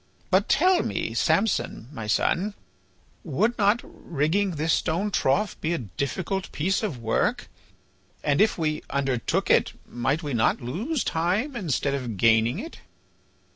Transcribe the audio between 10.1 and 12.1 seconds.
we not lose time instead